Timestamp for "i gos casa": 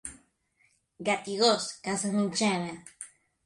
1.35-2.13